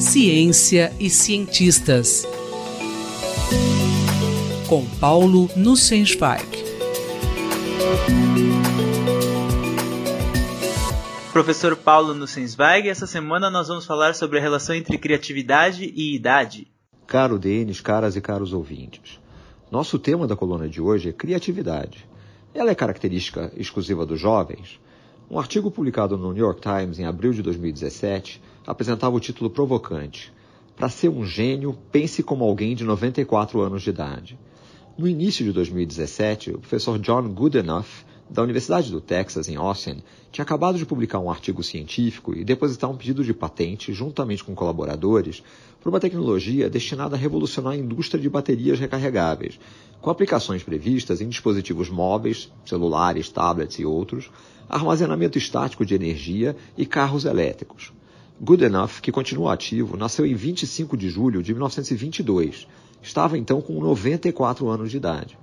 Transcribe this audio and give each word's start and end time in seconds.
Ciência 0.00 0.92
e 1.00 1.08
cientistas. 1.08 2.26
Com 4.68 4.84
Paulo 5.00 5.48
Nussensweig. 5.56 6.44
Professor 11.32 11.76
Paulo 11.76 12.14
Nussensweig, 12.14 12.88
essa 12.88 13.06
semana 13.06 13.50
nós 13.50 13.68
vamos 13.68 13.86
falar 13.86 14.14
sobre 14.14 14.38
a 14.38 14.42
relação 14.42 14.74
entre 14.74 14.98
criatividade 14.98 15.92
e 15.94 16.14
idade. 16.14 16.66
Caro 17.06 17.38
Denis, 17.38 17.80
caras 17.80 18.16
e 18.16 18.20
caros 18.20 18.52
ouvintes. 18.52 19.18
Nosso 19.70 19.98
tema 19.98 20.26
da 20.26 20.36
coluna 20.36 20.68
de 20.68 20.80
hoje 20.80 21.08
é 21.08 21.12
criatividade. 21.12 22.06
Ela 22.54 22.70
é 22.70 22.74
característica 22.74 23.52
exclusiva 23.56 24.04
dos 24.04 24.20
jovens? 24.20 24.78
Um 25.28 25.40
artigo 25.40 25.72
publicado 25.72 26.16
no 26.16 26.32
New 26.32 26.44
York 26.44 26.60
Times 26.60 27.00
em 27.00 27.04
abril 27.04 27.32
de 27.32 27.42
2017 27.42 28.40
apresentava 28.64 29.16
o 29.16 29.20
título 29.20 29.50
provocante: 29.50 30.32
Para 30.76 30.88
ser 30.88 31.08
um 31.08 31.24
gênio, 31.24 31.76
pense 31.90 32.22
como 32.22 32.44
alguém 32.44 32.76
de 32.76 32.84
94 32.84 33.60
anos 33.60 33.82
de 33.82 33.90
idade. 33.90 34.38
No 34.96 35.08
início 35.08 35.44
de 35.44 35.52
2017, 35.52 36.52
o 36.52 36.58
professor 36.58 36.96
John 37.00 37.28
Goodenough, 37.28 38.04
da 38.28 38.42
Universidade 38.42 38.90
do 38.90 39.00
Texas, 39.00 39.48
em 39.48 39.56
Austin, 39.56 40.02
tinha 40.32 40.42
acabado 40.42 40.76
de 40.76 40.84
publicar 40.84 41.20
um 41.20 41.30
artigo 41.30 41.62
científico 41.62 42.34
e 42.34 42.44
depositar 42.44 42.90
um 42.90 42.96
pedido 42.96 43.24
de 43.24 43.32
patente, 43.32 43.92
juntamente 43.92 44.42
com 44.42 44.54
colaboradores, 44.54 45.42
para 45.80 45.90
uma 45.90 46.00
tecnologia 46.00 46.68
destinada 46.68 47.14
a 47.14 47.18
revolucionar 47.18 47.74
a 47.74 47.76
indústria 47.76 48.20
de 48.20 48.28
baterias 48.28 48.80
recarregáveis, 48.80 49.58
com 50.00 50.10
aplicações 50.10 50.62
previstas 50.62 51.20
em 51.20 51.28
dispositivos 51.28 51.88
móveis, 51.88 52.52
celulares, 52.64 53.28
tablets 53.28 53.78
e 53.78 53.84
outros, 53.84 54.30
armazenamento 54.68 55.38
estático 55.38 55.86
de 55.86 55.94
energia 55.94 56.56
e 56.76 56.84
carros 56.84 57.24
elétricos. 57.24 57.92
Goodenough, 58.40 59.00
que 59.00 59.12
continua 59.12 59.54
ativo, 59.54 59.96
nasceu 59.96 60.26
em 60.26 60.34
25 60.34 60.96
de 60.96 61.08
julho 61.08 61.42
de 61.42 61.52
1922. 61.52 62.66
Estava 63.00 63.38
então 63.38 63.62
com 63.62 63.80
94 63.80 64.68
anos 64.68 64.90
de 64.90 64.96
idade. 64.96 65.38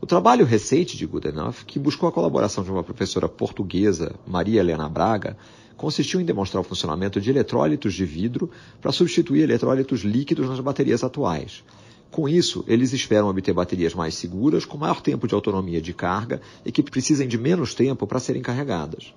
O 0.00 0.06
trabalho 0.06 0.46
recente 0.46 0.96
de 0.96 1.04
Goodenough, 1.04 1.64
que 1.66 1.76
buscou 1.76 2.08
a 2.08 2.12
colaboração 2.12 2.62
de 2.62 2.70
uma 2.70 2.84
professora 2.84 3.28
portuguesa, 3.28 4.14
Maria 4.24 4.60
Helena 4.60 4.88
Braga, 4.88 5.36
consistiu 5.76 6.20
em 6.20 6.24
demonstrar 6.24 6.60
o 6.60 6.64
funcionamento 6.64 7.20
de 7.20 7.28
eletrólitos 7.30 7.94
de 7.94 8.04
vidro 8.04 8.48
para 8.80 8.92
substituir 8.92 9.42
eletrólitos 9.42 10.02
líquidos 10.02 10.48
nas 10.48 10.60
baterias 10.60 11.02
atuais. 11.02 11.64
Com 12.12 12.28
isso, 12.28 12.64
eles 12.68 12.92
esperam 12.92 13.28
obter 13.28 13.52
baterias 13.52 13.92
mais 13.92 14.14
seguras, 14.14 14.64
com 14.64 14.78
maior 14.78 15.02
tempo 15.02 15.26
de 15.26 15.34
autonomia 15.34 15.80
de 15.80 15.92
carga 15.92 16.40
e 16.64 16.70
que 16.70 16.82
precisem 16.82 17.26
de 17.26 17.36
menos 17.36 17.74
tempo 17.74 18.06
para 18.06 18.20
serem 18.20 18.40
carregadas. 18.40 19.12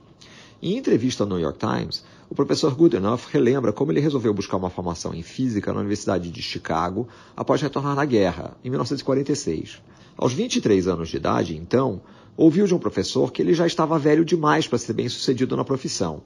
Em 0.64 0.78
entrevista 0.78 1.24
ao 1.24 1.30
New 1.30 1.40
York 1.40 1.60
Times, 1.60 2.04
o 2.28 2.34
professor 2.34 2.74
Goodenough 2.74 3.22
relembra 3.32 3.72
como 3.72 3.92
ele 3.92 4.00
resolveu 4.00 4.34
buscar 4.34 4.58
uma 4.58 4.70
formação 4.70 5.14
em 5.14 5.22
física 5.22 5.72
na 5.72 5.80
Universidade 5.80 6.32
de 6.32 6.42
Chicago 6.42 7.08
após 7.38 7.62
retornar 7.62 7.96
da 7.96 8.06
guerra, 8.06 8.58
em 8.64 8.70
1946. 8.70 9.80
Aos 10.22 10.34
23 10.34 10.88
anos 10.88 11.10
de 11.10 11.18
idade, 11.18 11.58
então, 11.58 12.00
ouviu 12.38 12.68
de 12.68 12.76
um 12.76 12.78
professor 12.78 13.32
que 13.32 13.42
ele 13.42 13.56
já 13.56 13.66
estava 13.66 13.98
velho 13.98 14.24
demais 14.24 14.68
para 14.68 14.78
ser 14.78 14.94
bem 14.94 15.10
sucedido 15.10 15.58
na 15.58 15.66
profissão. 15.66 16.22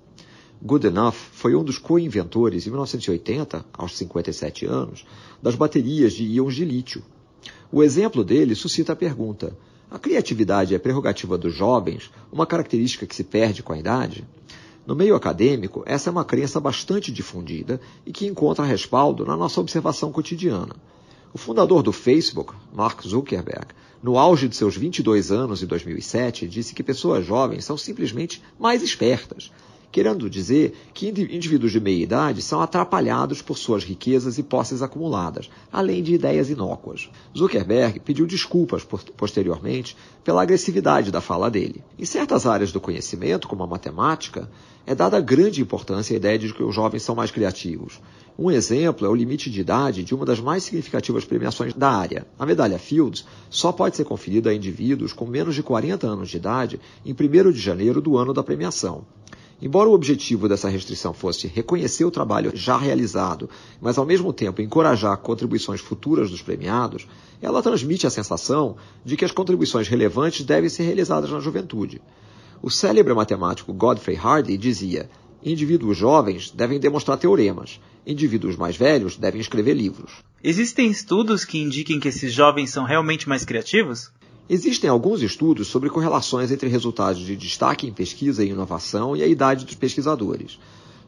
Goodenough 0.62 1.14
foi 1.14 1.56
um 1.56 1.64
dos 1.64 1.78
co-inventores, 1.78 2.68
em 2.68 2.72
1980, 2.72 3.66
aos 3.72 3.98
57 3.98 4.66
anos, 4.66 5.06
das 5.42 5.56
baterias 5.56 6.12
de 6.12 6.26
íons 6.26 6.56
de 6.56 6.66
lítio. 6.66 7.04
O 7.72 7.82
exemplo 7.82 8.22
dele 8.22 8.54
suscita 8.54 8.92
a 8.92 8.98
pergunta: 8.98 9.58
a 9.90 9.98
criatividade 9.98 10.76
é 10.76 10.78
prerrogativa 10.78 11.38
dos 11.38 11.56
jovens, 11.56 12.12
uma 12.30 12.46
característica 12.46 13.08
que 13.08 13.16
se 13.16 13.24
perde 13.24 13.64
com 13.64 13.72
a 13.72 13.80
idade? 13.80 14.28
No 14.86 14.94
meio 14.94 15.16
acadêmico, 15.16 15.84
essa 15.86 16.10
é 16.10 16.12
uma 16.12 16.26
crença 16.26 16.60
bastante 16.60 17.14
difundida 17.14 17.80
e 18.06 18.12
que 18.12 18.28
encontra 18.28 18.66
respaldo 18.66 19.24
na 19.24 19.38
nossa 19.38 19.62
observação 19.62 20.12
cotidiana. 20.12 20.76
O 21.36 21.38
fundador 21.38 21.84
do 21.84 21.92
Facebook, 21.92 22.54
Mark 22.74 23.06
Zuckerberg, 23.06 23.68
no 24.02 24.18
auge 24.18 24.48
de 24.48 24.56
seus 24.56 24.78
22 24.78 25.34
anos 25.34 25.62
em 25.62 25.66
2007, 25.66 26.48
disse 26.48 26.74
que 26.74 26.82
pessoas 26.82 27.26
jovens 27.26 27.66
são 27.66 27.78
simplesmente 27.78 28.42
mais 28.58 28.82
espertas, 28.82 29.52
querendo 29.96 30.30
dizer 30.30 30.76
que 30.94 31.08
indivíduos 31.08 31.72
de 31.72 31.80
meia 31.80 32.04
idade 32.04 32.42
são 32.42 32.60
atrapalhados 32.60 33.42
por 33.42 33.58
suas 33.58 33.86
riquezas 33.86 34.38
e 34.38 34.44
posses 34.44 34.82
acumuladas, 34.82 35.50
além 35.72 36.04
de 36.04 36.14
ideias 36.14 36.50
inócuas. 36.50 37.10
Zuckerberg 37.34 38.02
pediu 38.02 38.28
desculpas 38.28 38.86
posteriormente 39.16 39.96
pela 40.22 40.42
agressividade 40.42 41.12
da 41.12 41.22
fala 41.22 41.50
dele. 41.50 41.82
Em 41.98 42.04
certas 42.04 42.46
áreas 42.46 42.74
do 42.74 42.82
conhecimento, 42.82 43.48
como 43.48 43.64
a 43.64 43.68
matemática, 43.68 44.50
é 44.86 44.94
dada 44.94 45.22
grande 45.22 45.62
importância 45.62 46.14
à 46.14 46.18
ideia 46.18 46.38
de 46.38 46.54
que 46.54 46.62
os 46.62 46.76
jovens 46.76 47.02
são 47.02 47.16
mais 47.16 47.32
criativos. 47.32 48.02
Um 48.38 48.52
exemplo 48.52 49.08
é 49.08 49.10
o 49.10 49.16
limite 49.16 49.50
de 49.50 49.62
idade 49.62 50.04
de 50.04 50.14
uma 50.14 50.26
das 50.26 50.42
mais 50.42 50.64
significativas 50.64 51.24
premiações 51.24 51.74
da 51.74 51.90
área. 51.90 52.28
A 52.38 52.46
medalha 52.46 52.78
Fields 52.78 53.26
só 53.50 53.72
pode 53.72 53.96
ser 53.96 54.04
conferida 54.04 54.50
a 54.50 54.54
indivíduos 54.54 55.14
com 55.14 55.26
menos 55.26 55.56
de 55.56 55.64
40 55.64 56.06
anos 56.06 56.30
de 56.30 56.36
idade 56.36 56.82
em 57.06 57.14
1 57.14 57.52
de 57.54 57.60
janeiro 57.62 58.02
do 58.02 58.18
ano 58.18 58.34
da 58.34 58.44
premiação. 58.44 59.06
Embora 59.62 59.90
o 59.90 59.94
objetivo 59.94 60.50
dessa 60.50 60.68
restrição 60.68 61.14
fosse 61.14 61.48
reconhecer 61.48 62.04
o 62.04 62.12
trabalho 62.12 62.52
já 62.54 62.78
realizado, 62.78 63.50
mas 63.80 63.98
ao 63.98 64.06
mesmo 64.06 64.34
tempo 64.34 64.62
encorajar 64.62 65.18
contribuições 65.18 65.80
futuras 65.80 66.30
dos 66.30 66.42
premiados, 66.42 67.08
ela 67.42 67.64
transmite 67.64 68.06
a 68.06 68.10
sensação 68.10 68.76
de 69.04 69.16
que 69.16 69.24
as 69.24 69.32
contribuições 69.32 69.88
relevantes 69.88 70.46
devem 70.46 70.70
ser 70.70 70.84
realizadas 70.84 71.32
na 71.32 71.40
juventude. 71.40 72.02
O 72.62 72.70
célebre 72.70 73.14
matemático 73.14 73.72
Godfrey 73.72 74.18
Hardy 74.18 74.58
dizia: 74.58 75.10
indivíduos 75.42 75.98
jovens 75.98 76.52
devem 76.52 76.80
demonstrar 76.80 77.18
teoremas, 77.18 77.80
indivíduos 78.06 78.58
mais 78.58 78.76
velhos 78.76 79.16
devem 79.16 79.40
escrever 79.40 79.74
livros. 79.74 80.24
Existem 80.44 80.90
estudos 80.90 81.46
que 81.46 81.60
indiquem 81.60 82.00
que 82.00 82.10
esses 82.10 82.34
jovens 82.34 82.72
são 82.72 82.84
realmente 82.84 83.30
mais 83.30 83.46
criativos? 83.46 84.12
Existem 84.48 84.88
alguns 84.88 85.24
estudos 85.24 85.68
sobre 85.68 85.90
correlações 85.90 86.52
entre 86.52 86.70
resultados 86.70 87.20
de 87.20 87.36
destaque 87.36 87.88
em 87.88 87.92
pesquisa 87.92 88.44
e 88.44 88.50
inovação 88.50 89.18
e 89.18 89.24
a 89.24 89.28
idade 89.28 89.66
dos 89.66 89.74
pesquisadores, 89.74 90.60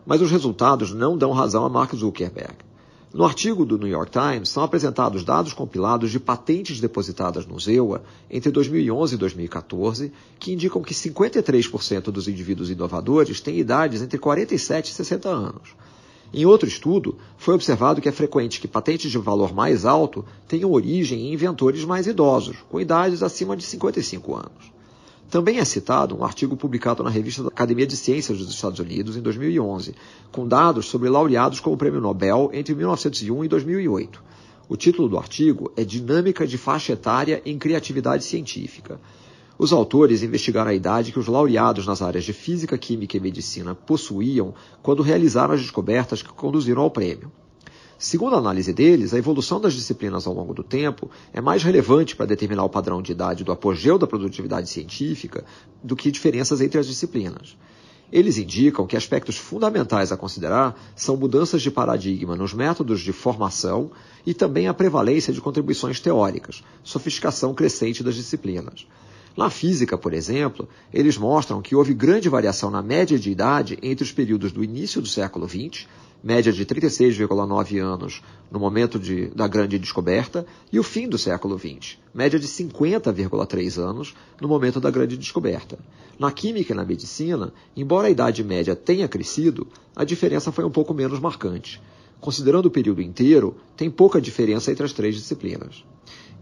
mas 0.08 0.24
os 0.24 0.32
resultados 0.32 0.92
não 0.92 1.16
dão 1.16 1.32
razão 1.32 1.64
a 1.64 1.70
Mark 1.70 1.94
Zuckerberg. 1.94 2.56
No 3.14 3.24
artigo 3.24 3.64
do 3.64 3.78
New 3.78 3.88
York 3.88 4.12
Times 4.12 4.50
são 4.50 4.64
apresentados 4.64 5.24
dados 5.24 5.54
compilados 5.54 6.10
de 6.10 6.20
patentes 6.20 6.80
depositadas 6.80 7.46
no 7.46 7.60
ZEUA 7.60 8.02
entre 8.28 8.50
2011 8.50 9.14
e 9.14 9.18
2014, 9.20 10.12
que 10.40 10.52
indicam 10.52 10.82
que 10.82 10.96
53% 10.96 12.06
dos 12.06 12.28
indivíduos 12.28 12.72
inovadores 12.72 13.40
têm 13.40 13.60
idades 13.60 14.02
entre 14.02 14.18
47 14.18 14.92
e 14.92 14.96
60 14.96 15.30
anos. 15.30 15.76
Em 16.34 16.46
outro 16.46 16.68
estudo, 16.68 17.18
foi 17.38 17.56
observado 17.56 18.02
que 18.02 18.10
é 18.10 18.12
frequente 18.12 18.60
que 18.60 18.68
patentes 18.68 19.10
de 19.10 19.18
valor 19.18 19.54
mais 19.54 19.86
alto 19.86 20.26
tenham 20.48 20.72
origem 20.72 21.28
em 21.28 21.34
inventores 21.34 21.86
mais 21.86 22.06
idosos, 22.06 22.58
com 22.70 22.82
idades 22.82 23.24
acima 23.24 23.56
de 23.56 23.64
55 23.64 24.36
anos. 24.36 24.78
Também 25.30 25.60
é 25.60 25.66
citado 25.66 26.18
um 26.18 26.24
artigo 26.24 26.56
publicado 26.56 27.04
na 27.04 27.10
revista 27.10 27.44
da 27.44 27.50
Academia 27.50 27.86
de 27.86 27.98
Ciências 27.98 28.38
dos 28.38 28.50
Estados 28.50 28.80
Unidos 28.80 29.18
em 29.18 29.22
2011, 29.22 29.94
com 30.32 30.48
dados 30.48 30.86
sobre 30.86 31.10
laureados 31.10 31.60
com 31.60 31.74
o 31.74 31.78
Prêmio 31.78 32.00
Nobel 32.00 32.50
entre 32.54 32.74
1901 32.74 33.44
e 33.44 33.48
2008. 33.48 34.24
O 34.70 34.78
título 34.78 35.10
do 35.10 35.18
artigo 35.18 35.72
é 35.76 35.84
Dinâmica 35.84 36.48
de 36.48 36.58
Faixa 36.58 36.94
Etária 36.94 37.42
em 37.46 37.58
Criatividade 37.58 38.24
Científica. 38.24 39.00
Os 39.60 39.74
autores 39.74 40.22
investigaram 40.22 40.70
a 40.70 40.74
idade 40.74 41.12
que 41.12 41.18
os 41.18 41.26
laureados 41.26 41.88
nas 41.88 42.02
áreas 42.02 42.24
de 42.24 42.32
física, 42.32 42.78
química 42.78 43.18
e 43.18 43.20
medicina 43.20 43.74
possuíam 43.74 44.54
quando 44.84 45.02
realizaram 45.02 45.56
as 45.56 45.62
descobertas 45.62 46.22
que 46.22 46.30
conduziram 46.30 46.84
ao 46.84 46.92
prêmio. 46.92 47.32
Segundo 47.98 48.36
a 48.36 48.38
análise 48.38 48.72
deles, 48.72 49.16
a 49.16 49.18
evolução 49.18 49.60
das 49.60 49.74
disciplinas 49.74 50.28
ao 50.28 50.34
longo 50.36 50.54
do 50.54 50.64
tempo 50.64 51.10
é 51.34 51.42
mais 51.42 51.64
relevante 51.64 52.16
para 52.16 52.28
determinar 52.28 52.64
o 52.64 52.70
padrão 52.70 53.02
de 53.02 53.12
idade 53.12 53.44
do 53.44 53.52
apogeu 53.52 53.98
da 53.98 54.06
produtividade 54.06 54.70
científica 54.70 55.44
do 55.84 55.96
que 55.96 56.12
diferenças 56.12 56.62
entre 56.62 56.80
as 56.80 56.86
disciplinas. 56.86 57.58
Eles 58.12 58.38
indicam 58.38 58.86
que 58.86 58.96
aspectos 58.96 59.38
fundamentais 59.38 60.12
a 60.12 60.18
considerar 60.18 60.80
são 60.96 61.18
mudanças 61.18 61.64
de 61.64 61.72
paradigma 61.72 62.36
nos 62.36 62.54
métodos 62.54 63.02
de 63.02 63.12
formação 63.12 63.90
e 64.24 64.36
também 64.36 64.68
a 64.68 64.74
prevalência 64.74 65.34
de 65.34 65.42
contribuições 65.42 66.00
teóricas, 66.00 66.64
sofisticação 66.84 67.56
crescente 67.56 68.04
das 68.04 68.14
disciplinas. 68.14 68.86
Na 69.38 69.52
física, 69.52 69.96
por 69.96 70.16
exemplo, 70.16 70.68
eles 70.92 71.16
mostram 71.16 71.62
que 71.62 71.76
houve 71.76 71.94
grande 71.94 72.28
variação 72.28 72.72
na 72.72 72.82
média 72.82 73.20
de 73.20 73.30
idade 73.30 73.78
entre 73.84 74.04
os 74.04 74.12
períodos 74.12 74.52
do 74.52 74.64
início 74.64 75.00
do 75.00 75.08
século 75.08 75.48
XX, 75.48 75.86
média 76.24 76.52
de 76.52 76.66
36,9 76.66 77.80
anos 77.80 78.24
no 78.50 78.60
momento 78.60 78.98
de, 78.98 79.28
da 79.28 79.48
grande 79.48 79.78
descoberta, 79.78 80.44
e 80.74 80.80
o 80.80 80.84
fim 80.84 81.08
do 81.08 81.20
século 81.20 81.56
XX, 81.56 82.00
média 82.12 82.40
de 82.40 82.48
50,3 82.48 83.78
anos 83.78 84.16
no 84.42 84.48
momento 84.48 84.80
da 84.80 84.90
grande 84.90 85.16
descoberta. 85.16 85.78
Na 86.18 86.32
química 86.32 86.74
e 86.74 86.76
na 86.76 86.84
medicina, 86.84 87.54
embora 87.76 88.08
a 88.08 88.12
idade 88.12 88.44
média 88.44 88.76
tenha 88.76 89.08
crescido, 89.08 89.68
a 89.96 90.04
diferença 90.04 90.52
foi 90.52 90.66
um 90.66 90.72
pouco 90.72 90.96
menos 90.96 91.20
marcante. 91.20 91.80
Considerando 92.20 92.66
o 92.66 92.72
período 92.72 93.04
inteiro, 93.04 93.56
tem 93.76 93.92
pouca 93.92 94.20
diferença 94.20 94.72
entre 94.72 94.84
as 94.84 94.94
três 94.94 95.16
disciplinas. 95.16 95.86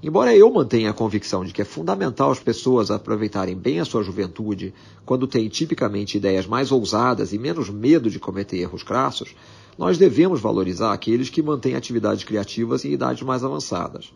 Embora 0.06 0.36
eu 0.36 0.54
mantenha 0.54 0.92
a 0.92 0.94
convicção 0.94 1.44
de 1.44 1.52
que 1.52 1.64
é 1.64 1.66
fundamental 1.66 2.30
as 2.30 2.40
pessoas 2.40 2.92
aproveitarem 2.92 3.58
bem 3.58 3.80
a 3.80 3.86
sua 3.86 4.04
juventude 4.04 4.72
quando 5.04 5.26
têm 5.26 5.50
tipicamente 5.50 6.18
ideias 6.18 6.46
mais 6.46 6.72
ousadas 6.72 7.34
e 7.34 7.40
menos 7.40 7.72
medo 7.72 8.08
de 8.08 8.20
cometer 8.20 8.58
erros 8.58 8.84
crassos, 8.84 9.36
nós 9.76 9.98
devemos 9.98 10.40
valorizar 10.40 10.94
aqueles 10.94 11.28
que 11.32 11.42
mantêm 11.42 11.74
atividades 11.74 12.24
criativas 12.24 12.86
em 12.86 12.92
idades 12.92 13.24
mais 13.24 13.44
avançadas. 13.44 14.14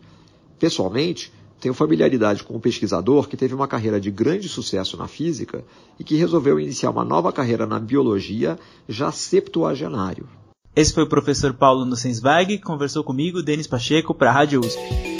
Pessoalmente, 0.60 1.32
tenho 1.58 1.74
familiaridade 1.74 2.44
com 2.44 2.54
um 2.54 2.60
pesquisador 2.60 3.26
que 3.26 3.36
teve 3.36 3.52
uma 3.52 3.66
carreira 3.66 4.00
de 4.00 4.12
grande 4.12 4.48
sucesso 4.48 4.96
na 4.96 5.08
física 5.08 5.64
e 5.98 6.04
que 6.04 6.14
resolveu 6.14 6.60
iniciar 6.60 6.90
uma 6.90 7.04
nova 7.04 7.32
carreira 7.32 7.66
na 7.66 7.80
biologia 7.80 8.56
já 8.88 9.10
septuagenário. 9.10 10.28
Esse 10.76 10.94
foi 10.94 11.02
o 11.02 11.08
professor 11.08 11.52
Paulo 11.52 11.84
Nussensweig, 11.84 12.60
conversou 12.60 13.02
comigo, 13.02 13.42
Denis 13.42 13.66
Pacheco, 13.66 14.14
para 14.14 14.30
a 14.30 14.32
Rádio 14.32 14.60
USP. 14.60 15.19